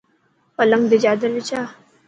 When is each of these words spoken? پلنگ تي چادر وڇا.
پلنگ 0.55 0.85
تي 0.89 0.97
چادر 1.03 1.31
وڇا. 1.35 1.61